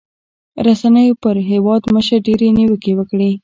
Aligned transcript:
رسنيو 0.65 1.19
پر 1.23 1.35
هېوادمشر 1.51 2.17
ډېرې 2.27 2.49
نیوکې 2.57 2.91
وکړې. 2.95 3.31